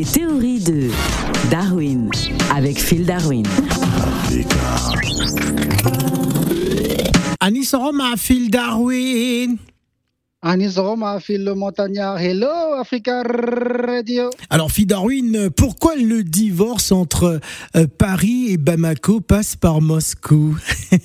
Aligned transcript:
Les 0.00 0.06
théories 0.06 0.60
de 0.60 0.88
Darwin 1.50 2.08
avec 2.50 2.80
Phil 2.80 3.04
Darwin. 3.04 3.44
Anis 7.38 7.74
Roma, 7.74 8.14
Phil 8.16 8.50
Darwin. 8.50 9.58
Anis 10.42 10.78
Roma, 10.78 11.20
Phil 11.20 11.44
le 11.44 11.54
montagnard. 11.54 12.18
Hello, 12.18 12.48
Africa 12.80 13.22
Radio. 13.22 14.30
Alors, 14.48 14.70
Phil 14.72 14.86
Darwin, 14.86 15.50
pourquoi 15.54 15.96
le 15.96 16.24
divorce 16.24 16.92
entre 16.92 17.40
euh, 17.76 17.86
Paris 17.98 18.46
et 18.48 18.56
Bamako 18.56 19.20
passe 19.20 19.54
par 19.56 19.82
Moscou? 19.82 20.56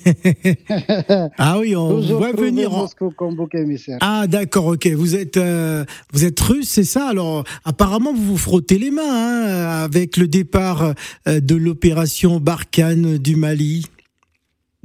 Ah 1.38 1.58
oui, 1.58 1.76
on 1.76 2.00
Toujours 2.00 2.18
voit 2.18 2.32
trouver 2.32 2.48
venir. 2.48 2.72
en- 2.74 2.78
Moscou 2.82 3.10
comme 3.14 3.34
bouc 3.36 3.54
émissaire. 3.54 3.98
Ah 4.00 4.26
d'accord, 4.26 4.66
ok. 4.68 4.86
Vous 4.88 5.14
êtes 5.14 5.36
euh, 5.36 5.84
vous 6.14 6.24
êtes 6.24 6.40
russe, 6.40 6.68
c'est 6.70 6.84
ça? 6.84 7.06
Alors 7.08 7.44
apparemment 7.64 8.12
vous 8.14 8.24
vous 8.24 8.36
frottez 8.38 8.78
les 8.78 8.90
mains 8.90 9.02
hein, 9.04 9.84
avec 9.84 10.16
le 10.16 10.28
départ 10.28 10.94
euh, 11.28 11.40
de 11.40 11.54
l'opération 11.54 12.40
Barkhane 12.40 13.18
du 13.18 13.36
Mali. 13.36 13.86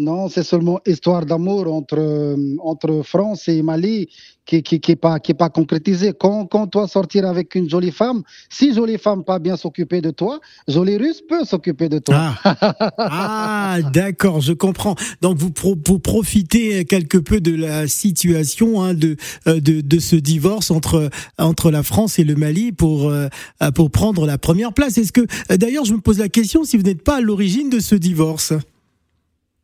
Non, 0.02 0.30
c'est 0.30 0.44
seulement 0.44 0.80
histoire 0.86 1.26
d'amour 1.28 1.72
entre, 1.72 2.36
entre 2.64 3.04
France 3.04 3.48
et 3.48 3.62
Mali 3.62 4.08
qui 4.48 4.64
qui, 4.64 4.80
qui 4.80 4.96
pas 4.96 5.20
qui 5.20 5.32
est 5.34 5.36
pas 5.36 5.50
concrétisée. 5.50 6.14
Quand, 6.20 6.48
quand 6.48 6.66
toi 6.66 6.88
sortir 6.88 7.28
avec 7.28 7.54
une 7.54 7.70
jolie 7.70 7.92
femme, 7.92 8.24
si 8.50 8.74
jolie 8.74 8.98
femme 8.98 9.24
pas 9.24 9.38
bien 9.38 9.56
s'occuper 9.58 10.02
de 10.02 10.10
toi, 10.10 10.40
jolie 10.68 10.98
russe 10.98 11.22
peut 11.30 11.46
s'occuper 11.46 11.88
de 11.88 12.00
toi. 12.00 12.16
Ah, 12.44 12.76
ah 12.98 13.78
d'accord, 13.94 14.42
je 14.42 14.54
comprends. 14.54 14.96
Donc 15.22 15.38
vous, 15.38 15.52
pro- 15.52 15.78
vous 15.88 16.00
profitez 16.00 16.84
quelque 16.86 17.20
peu 17.20 17.40
de 17.40 17.56
la 17.56 17.88
situation 17.88 18.82
hein, 18.82 18.96
de, 18.96 19.18
euh, 19.48 19.60
de 19.60 19.82
de 19.82 20.00
ce 20.00 20.16
divorce 20.16 20.72
entre 20.72 21.10
entre 21.38 21.70
la 21.70 21.84
France 21.84 22.18
et 22.18 22.24
le 22.24 22.36
Mali 22.36 22.72
pour 22.72 23.10
euh, 23.10 23.28
pour 23.76 23.92
prendre 23.92 24.26
la 24.26 24.40
première 24.40 24.74
place. 24.74 24.98
Est-ce 24.98 25.12
que 25.12 25.26
d'ailleurs 25.56 25.86
je 25.86 25.94
me 25.94 26.02
pose 26.02 26.18
la 26.18 26.30
question 26.30 26.64
si 26.64 26.76
vous 26.78 26.84
n'êtes 26.84 27.04
pas 27.04 27.18
à 27.18 27.22
l'origine 27.22 27.70
de 27.70 27.80
ce 27.80 27.94
divorce? 27.94 28.54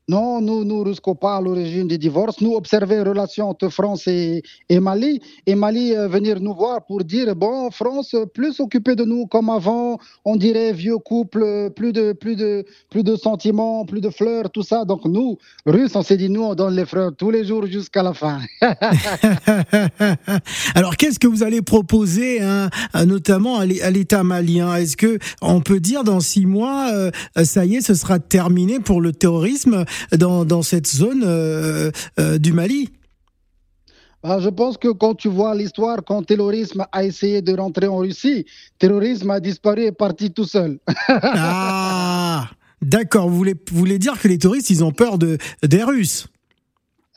Non, 0.10 0.40
nous, 0.40 0.64
nous 0.64 0.84
risquons 0.84 1.16
pas 1.16 1.36
à 1.36 1.42
l'origine 1.42 1.86
du 1.86 1.98
divorce. 1.98 2.40
Nous 2.40 2.54
observer 2.54 3.02
relations 3.02 3.50
entre 3.50 3.68
France 3.68 4.08
et, 4.08 4.42
et 4.70 4.80
Mali. 4.80 5.20
Et 5.46 5.54
Mali 5.54 5.94
euh, 5.94 6.08
venir 6.08 6.40
nous 6.40 6.54
voir 6.54 6.86
pour 6.86 7.04
dire, 7.04 7.36
bon, 7.36 7.70
France, 7.72 8.16
plus 8.34 8.54
s'occuper 8.54 8.96
de 8.96 9.04
nous 9.04 9.26
comme 9.26 9.50
avant. 9.50 10.00
On 10.24 10.38
dirait 10.38 10.72
vieux 10.72 10.98
couple, 10.98 11.72
plus 11.76 11.92
de, 11.92 12.14
plus 12.14 12.38
de, 12.38 12.66
plus 12.90 13.04
de 13.04 13.18
sentiments, 13.18 13.84
plus 13.84 14.00
de 14.00 14.10
fleurs, 14.10 14.50
tout 14.50 14.64
ça. 14.64 14.86
Donc 14.86 15.04
nous, 15.04 15.38
Russes, 15.66 15.94
on 15.94 16.04
s'est 16.04 16.16
dit, 16.16 16.30
nous, 16.30 16.44
on 16.44 16.56
donne 16.56 16.78
les 16.78 16.86
fleurs 16.86 17.12
tous 17.14 17.30
les 17.30 17.44
jours 17.44 17.66
jusqu'à 17.66 18.02
la 18.02 18.14
fin. 18.14 18.40
Alors, 20.74 20.96
qu'est-ce 20.96 21.20
que 21.20 21.28
vous 21.28 21.44
allez 21.44 21.62
proposer, 21.62 22.40
hein, 22.40 22.70
notamment 23.06 23.58
à 23.58 23.66
l'État 23.66 24.24
malien? 24.24 24.74
Est-ce 24.78 24.96
que 24.96 25.20
on 25.42 25.60
peut 25.60 25.82
dire 25.82 26.06
dans 26.06 26.22
six 26.22 26.46
mois, 26.46 26.92
euh, 26.94 27.12
ça 27.44 27.66
y 27.66 27.76
est, 27.76 27.82
ce 27.82 27.94
sera 27.94 28.20
terminé 28.20 28.80
pour 28.80 29.02
le 29.02 29.12
terrorisme 29.12 29.84
dans, 30.18 30.46
dans 30.46 30.62
cette 30.62 30.88
zone 30.88 31.24
euh, 31.26 31.92
euh, 32.20 32.38
du 32.38 32.54
Mali 32.54 32.90
Ah, 34.24 34.40
je 34.40 34.50
pense 34.50 34.78
que 34.78 34.90
quand 34.90 35.16
tu 35.16 35.30
vois 35.30 35.56
l'histoire, 35.56 36.00
quand 36.06 36.20
le 36.20 36.26
terrorisme 36.26 36.86
a 36.92 37.04
essayé 37.04 37.42
de 37.42 37.56
rentrer 37.56 37.88
en 37.88 37.98
Russie, 37.98 38.46
le 38.46 38.78
terrorisme 38.80 39.32
a 39.32 39.40
disparu 39.40 39.82
et 39.82 39.86
est 39.88 39.92
parti 39.92 40.32
tout 40.32 40.46
seul. 40.46 40.80
Ah, 41.08 42.50
d'accord. 42.82 43.30
Vous 43.30 43.38
voulez, 43.38 43.56
vous 43.72 43.78
voulez 43.78 44.00
dire 44.00 44.20
que 44.20 44.28
les 44.28 44.38
touristes, 44.38 44.70
ils 44.70 44.84
ont 44.84 44.92
peur 44.92 45.18
de 45.18 45.38
des 45.64 45.84
Russes? 45.84 46.28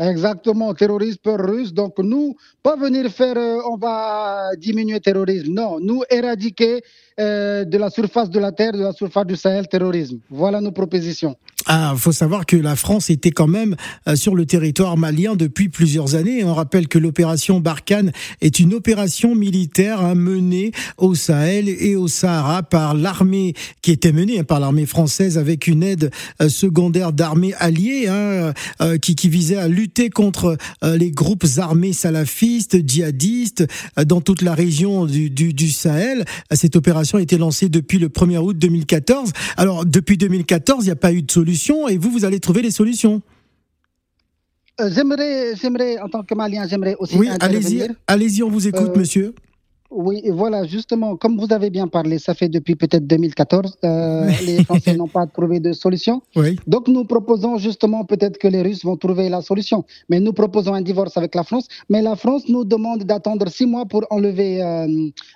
Exactement, 0.01 0.73
terrorisme 0.73 1.19
russe. 1.27 1.75
Donc 1.75 1.99
nous, 1.99 2.35
pas 2.63 2.75
venir 2.75 3.11
faire, 3.11 3.37
euh, 3.37 3.59
on 3.71 3.77
va 3.77 4.51
diminuer 4.57 4.95
le 4.95 5.01
terrorisme. 5.01 5.53
Non, 5.53 5.79
nous 5.79 6.03
éradiquer 6.11 6.81
euh, 7.21 7.65
de 7.67 7.77
la 7.77 7.91
surface 7.91 8.31
de 8.31 8.41
la 8.41 8.51
Terre, 8.51 8.73
de 8.73 8.83
la 8.83 8.93
surface 8.93 9.27
du 9.27 9.37
Sahel, 9.37 9.69
terrorisme. 9.69 10.21
Voilà 10.31 10.63
nos 10.63 10.73
propositions. 10.73 11.37
Ah, 11.67 11.93
faut 11.97 12.13
savoir 12.13 12.47
que 12.47 12.57
la 12.57 12.75
France 12.77 13.11
était 13.11 13.31
quand 13.31 13.47
même 13.47 13.77
euh, 14.09 14.17
sur 14.17 14.35
le 14.35 14.47
territoire 14.47 14.97
malien 14.97 15.37
depuis 15.37 15.69
plusieurs 15.69 16.15
années. 16.15 16.43
On 16.45 16.55
rappelle 16.55 16.89
que 16.89 16.99
l'opération 16.99 17.61
Barkhane 17.61 18.13
est 18.41 18.59
une 18.59 18.73
opération 18.73 19.35
militaire 19.35 20.01
hein, 20.01 20.15
menée 20.15 20.73
au 20.97 21.15
Sahel 21.15 21.69
et 21.69 21.97
au 21.97 22.09
Sahara 22.09 22.63
par 22.63 22.95
l'armée 22.95 23.53
qui 23.83 23.93
était 23.93 24.13
menée 24.13 24.39
hein, 24.41 24.45
par 24.45 24.59
l'armée 24.59 24.87
française 24.87 25.37
avec 25.37 25.67
une 25.67 25.83
aide 25.83 26.11
euh, 26.41 26.49
secondaire 26.49 27.13
d'armées 27.13 27.55
alliées 27.59 28.07
hein, 28.09 28.55
euh, 28.81 28.97
qui, 28.97 29.15
qui 29.15 29.29
visait 29.29 29.57
à 29.57 29.69
lutter 29.69 29.90
contre 30.11 30.57
euh, 30.85 30.97
les 30.97 31.11
groupes 31.11 31.45
armés 31.59 31.93
salafistes, 31.93 32.87
djihadistes 32.87 33.67
euh, 33.99 34.05
dans 34.05 34.21
toute 34.21 34.43
la 34.43 34.55
région 34.55 35.07
du, 35.07 35.31
du, 35.31 35.53
du 35.53 35.71
Sahel. 35.71 36.25
Cette 36.53 36.77
opération 36.77 37.19
a 37.19 37.23
été 37.23 37.37
lancée 37.39 37.69
depuis 37.69 37.99
le 37.99 38.09
1er 38.09 38.39
août 38.39 38.57
2014. 38.57 39.33
Alors 39.57 39.85
depuis 39.85 40.17
2014, 40.17 40.85
il 40.85 40.87
n'y 40.87 40.93
a 40.93 40.97
pas 40.97 41.13
eu 41.13 41.23
de 41.23 41.31
solution 41.31 41.89
et 41.89 41.97
vous, 41.99 42.11
vous 42.11 42.25
allez 42.25 42.41
trouver 42.41 42.63
les 42.63 42.71
solutions. 42.71 43.21
Euh, 44.81 44.91
j'aimerais, 44.95 45.55
j'aimerais, 45.61 45.99
en 45.99 46.09
tant 46.09 46.23
que 46.23 46.35
Malien, 46.35 46.67
j'aimerais 46.69 46.97
aussi 46.99 47.17
Oui, 47.19 47.29
allez-y, 47.41 47.87
allez-y, 48.07 48.43
on 48.43 48.49
vous 48.49 48.67
écoute, 48.67 48.93
Euh, 48.95 48.99
monsieur. 48.99 49.35
Oui, 49.91 50.21
et 50.23 50.31
voilà, 50.31 50.65
justement, 50.65 51.17
comme 51.17 51.37
vous 51.37 51.53
avez 51.53 51.69
bien 51.69 51.89
parlé, 51.89 52.21
ça 52.21 52.33
fait 52.35 52.49
depuis 52.49 52.77
peut-être 52.77 53.07
2014, 53.09 53.79
euh, 53.85 54.31
les 54.47 54.63
Français 54.65 54.97
n'ont 54.97 55.09
pas 55.09 55.27
trouvé 55.27 55.59
de 55.59 55.73
solution. 55.73 56.23
Oui. 56.37 56.57
Donc 56.69 56.87
nous 56.87 57.05
proposons 57.05 57.59
justement 57.59 58.05
peut-être 58.05 58.39
que 58.39 58.47
les 58.47 58.63
Russes 58.63 58.85
vont 58.85 58.97
trouver 58.97 59.29
la 59.29 59.43
solution. 59.43 59.85
Mais 60.09 60.21
nous 60.21 60.33
proposons 60.33 60.75
un 60.75 60.81
divorce 60.81 61.17
avec 61.17 61.35
la 61.35 61.43
France. 61.43 61.67
Mais 61.89 62.03
la 62.03 62.15
France 62.15 62.49
nous 62.49 62.65
demande 62.65 63.03
d'attendre 63.03 63.49
six 63.49 63.67
mois 63.67 63.85
pour 63.85 64.07
enlever 64.11 64.63
euh, 64.63 64.87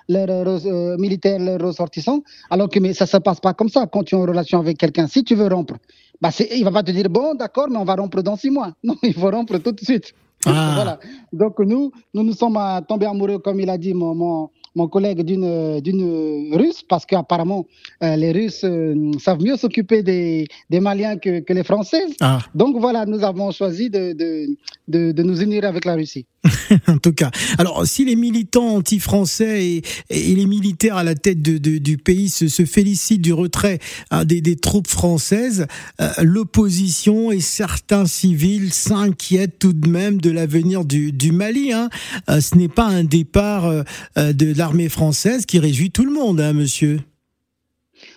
leurs 0.07 0.65
euh, 0.65 0.97
militaires, 0.97 1.39
leurs 1.39 1.59
ressortissants. 1.59 2.23
Alors 2.49 2.69
que 2.69 2.79
mais 2.79 2.93
ça 2.93 3.05
se 3.05 3.17
passe 3.17 3.41
pas 3.41 3.53
comme 3.53 3.69
ça 3.69 3.87
quand 3.87 4.03
tu 4.03 4.15
es 4.15 4.17
en 4.17 4.21
relation 4.21 4.59
avec 4.59 4.77
quelqu'un. 4.77 5.07
Si 5.07 5.23
tu 5.25 5.35
veux 5.35 5.47
rompre, 5.47 5.75
bah 6.21 6.29
il 6.55 6.63
va 6.63 6.71
pas 6.71 6.83
te 6.83 6.91
dire 6.91 7.09
bon 7.09 7.35
d'accord, 7.35 7.67
mais 7.69 7.77
on 7.77 7.83
va 7.83 7.95
rompre 7.95 8.21
dans 8.21 8.37
six 8.37 8.49
mois. 8.49 8.73
Non, 8.83 8.95
il 9.03 9.13
faut 9.13 9.29
rompre 9.29 9.57
tout 9.57 9.71
de 9.73 9.81
suite. 9.81 10.13
Ah. 10.45 10.71
Voilà. 10.75 10.99
Donc 11.33 11.59
nous, 11.59 11.91
nous 12.13 12.23
nous 12.23 12.33
sommes 12.33 12.57
euh, 12.57 12.81
tombés 12.81 13.05
amoureux, 13.05 13.39
comme 13.39 13.59
il 13.59 13.69
a 13.69 13.77
dit 13.77 13.93
mon, 13.93 14.13
mon, 14.15 14.49
mon 14.75 14.87
collègue, 14.87 15.21
d'une, 15.23 15.79
d'une 15.79 16.53
Russe, 16.53 16.83
parce 16.87 17.05
qu'apparemment, 17.05 17.65
euh, 18.03 18.15
les 18.15 18.31
Russes 18.31 18.61
euh, 18.63 19.11
savent 19.19 19.41
mieux 19.41 19.55
s'occuper 19.57 20.03
des, 20.03 20.47
des 20.69 20.79
Maliens 20.79 21.17
que, 21.17 21.39
que 21.39 21.53
les 21.53 21.63
Français. 21.63 22.03
Ah, 22.21 22.39
Donc 22.53 22.77
voilà, 22.79 23.05
nous 23.05 23.23
avons 23.23 23.51
choisi 23.51 23.89
de, 23.89 24.13
de, 24.13 24.47
de, 24.87 25.11
de 25.11 25.23
nous 25.23 25.41
unir 25.41 25.63
avec 25.65 25.85
la 25.85 25.95
Russie. 25.95 26.25
en 26.87 26.97
tout 26.97 27.13
cas. 27.13 27.31
Alors, 27.57 27.87
si 27.87 28.05
les 28.05 28.15
militants 28.15 28.75
anti-français 28.75 29.65
et, 29.65 29.81
et 30.09 30.35
les 30.35 30.45
militaires 30.45 30.95
à 30.97 31.03
la 31.03 31.15
tête 31.15 31.41
de, 31.41 31.57
de- 31.57 31.79
du 31.79 31.97
pays 31.97 32.29
se, 32.29 32.47
se 32.47 32.65
félicitent 32.65 33.21
du 33.21 33.33
retrait 33.33 33.79
hein, 34.11 34.25
des, 34.25 34.41
des 34.41 34.55
troupes 34.55 34.87
françaises, 34.87 35.65
euh, 36.01 36.09
l'opposition 36.21 37.31
et 37.31 37.39
certains 37.39 38.05
civils 38.05 38.71
s'inquiètent 38.71 39.57
tout 39.59 39.73
de 39.73 39.87
même 39.89 40.21
de 40.21 40.29
l'avenir 40.29 40.85
du, 40.85 41.11
du 41.11 41.31
Mali. 41.31 41.71
hein. 41.73 41.89
Ce 42.27 42.55
n'est 42.55 42.67
pas 42.67 42.85
un 42.85 43.03
départ 43.03 43.69
de 44.15 44.57
l'armée 44.65 44.89
française 44.89 45.45
qui 45.45 45.59
réjouit 45.59 45.91
tout 45.91 46.05
le 46.05 46.11
monde, 46.11 46.41
hein, 46.41 46.53
monsieur. 46.53 46.99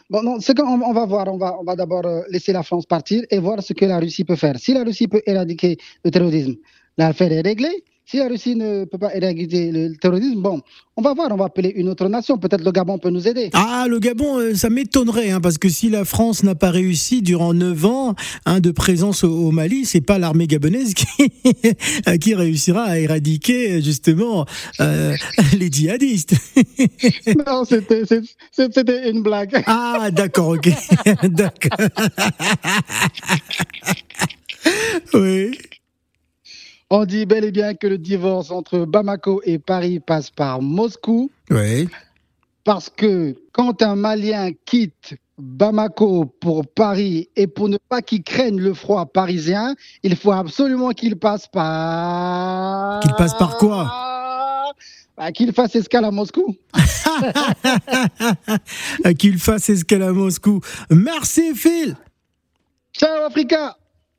Bon, 0.09 0.23
non, 0.23 0.41
ce 0.41 0.53
qu'on 0.53 0.81
on 0.81 0.95
va 0.95 1.05
voir, 1.05 1.29
on 1.29 1.37
va, 1.37 1.59
on 1.61 1.65
va 1.65 1.77
d'abord 1.77 2.07
euh, 2.07 2.23
laisser 2.31 2.55
la 2.55 2.63
France 2.63 2.87
partir 2.87 3.23
et 3.31 3.39
voir 3.39 3.63
ce 3.63 3.75
que 3.75 3.85
la 3.85 3.99
Russie 3.99 4.25
peut 4.25 4.35
faire. 4.35 4.59
Si 4.59 4.73
la 4.73 4.83
Russie 4.83 5.09
peut 5.09 5.21
éradiquer 5.27 5.77
le 6.07 6.11
terrorisme, 6.11 6.55
l'affaire 6.97 7.33
est 7.33 7.43
réglée. 7.43 7.85
Si 8.11 8.17
la 8.17 8.27
Russie 8.29 8.57
ne 8.57 8.87
peut 8.87 8.97
pas 8.97 9.15
éradiquer 9.15 9.71
le 9.71 9.95
terrorisme, 9.95 10.41
bon, 10.41 10.63
on 10.97 11.03
va 11.03 11.13
voir, 11.13 11.29
on 11.31 11.37
va 11.37 11.45
appeler 11.45 11.75
une 11.77 11.91
autre 11.91 12.09
nation. 12.09 12.39
Peut-être 12.39 12.65
le 12.65 12.73
Gabon 12.73 12.97
peut 12.97 13.11
nous 13.11 13.29
aider. 13.29 13.51
Ah, 13.53 13.85
le 13.87 13.99
Gabon, 13.99 14.39
euh, 14.39 14.55
ça 14.55 14.71
m'étonnerait, 14.71 15.31
hein, 15.31 15.43
parce 15.43 15.59
que 15.59 15.69
si 15.69 15.91
la 15.91 16.07
France 16.07 16.43
n'a 16.43 16.55
pas 16.55 16.71
réussi 16.71 17.21
durant 17.21 17.53
neuf 17.53 17.85
ans 17.85 18.15
hein, 18.47 18.61
de 18.61 18.71
présence 18.71 19.25
au, 19.25 19.31
au 19.31 19.51
Mali, 19.51 19.85
c'est 19.85 20.01
pas 20.01 20.19
l'armée 20.19 20.47
gabonaise 20.47 20.95
qui, 20.95 21.31
qui 22.19 22.35
réussira 22.35 22.85
à 22.85 22.99
éradiquer 22.99 23.83
justement 23.83 24.47
euh, 24.81 25.15
les 25.59 25.71
djihadistes. 25.71 26.35
Non, 27.47 27.65
c'était 27.65 29.11
une 29.11 29.23
blague. 29.23 29.63
Ah, 29.67 30.11
d'accord, 30.11 30.49
ok, 30.49 30.71
d'accord. 31.25 31.79
oui. 35.13 35.51
On 36.91 37.05
dit 37.05 37.27
bel 37.27 37.45
et 37.45 37.53
bien 37.53 37.75
que 37.75 37.87
le 37.87 37.99
divorce 37.99 38.51
entre 38.51 38.87
Bamako 38.87 39.43
et 39.45 39.59
Paris 39.59 40.01
passe 40.01 40.31
par 40.31 40.63
Moscou, 40.63 41.31
Oui. 41.51 41.87
parce 42.65 42.89
que 42.89 43.35
quand 43.53 43.83
un 43.83 43.95
Malien 43.95 44.51
quitte 44.65 45.15
Bamako 45.37 46.25
pour 46.41 46.67
Paris 46.67 47.29
et 47.37 47.47
pour 47.47 47.69
ne 47.69 47.77
pas 47.91 48.01
qu'il 48.03 48.23
craigne 48.23 48.59
le 48.59 48.73
froid 48.75 49.05
parisien, 49.07 49.75
il 50.03 50.17
faut 50.17 50.33
absolument 50.33 50.91
qu'il 50.91 51.17
passe 51.17 51.47
par... 51.47 53.01
Qu'il 53.01 53.13
passe 53.15 53.35
par 53.37 53.59
quoi? 53.59 54.73
Bah, 55.17 55.31
Qu'il 55.33 55.53
fasse 55.53 55.77
escale 55.77 56.07
à 56.07 56.11
Moscou. 56.11 56.57
Qu'il 59.19 59.39
fasse 59.39 59.69
escale 59.69 60.03
à 60.05 60.13
Moscou. 60.13 60.61
Merci, 60.91 61.55
Phil. 61.55 61.97
Ciao 62.93 63.25
Africa 63.27 63.77